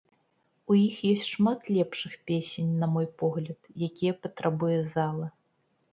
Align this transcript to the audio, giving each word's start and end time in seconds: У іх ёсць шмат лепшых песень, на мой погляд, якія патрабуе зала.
У 0.71 0.77
іх 0.87 0.95
ёсць 1.09 1.27
шмат 1.33 1.67
лепшых 1.75 2.13
песень, 2.31 2.73
на 2.85 2.91
мой 2.97 3.07
погляд, 3.23 3.59
якія 3.89 4.13
патрабуе 4.25 4.79
зала. 4.95 5.27